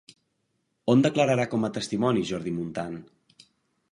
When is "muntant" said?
2.57-2.97